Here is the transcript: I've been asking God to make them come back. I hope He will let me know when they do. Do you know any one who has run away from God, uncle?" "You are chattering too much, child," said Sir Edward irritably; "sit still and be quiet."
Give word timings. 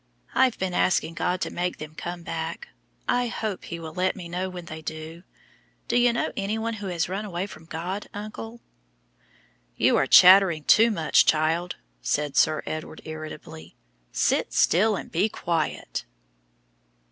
I've 0.33 0.57
been 0.57 0.73
asking 0.73 1.13
God 1.13 1.41
to 1.41 1.51
make 1.51 1.77
them 1.77 1.93
come 1.93 2.23
back. 2.23 2.69
I 3.07 3.27
hope 3.27 3.65
He 3.65 3.79
will 3.79 3.93
let 3.93 4.15
me 4.15 4.27
know 4.27 4.49
when 4.49 4.65
they 4.65 4.81
do. 4.81 5.21
Do 5.87 5.95
you 5.95 6.11
know 6.11 6.31
any 6.35 6.57
one 6.57 6.73
who 6.73 6.87
has 6.87 7.07
run 7.07 7.23
away 7.23 7.45
from 7.45 7.65
God, 7.65 8.07
uncle?" 8.11 8.61
"You 9.75 9.97
are 9.97 10.07
chattering 10.07 10.63
too 10.63 10.89
much, 10.89 11.27
child," 11.27 11.75
said 12.01 12.35
Sir 12.35 12.63
Edward 12.65 13.01
irritably; 13.05 13.75
"sit 14.11 14.53
still 14.53 14.95
and 14.95 15.11
be 15.11 15.29
quiet." 15.29 16.03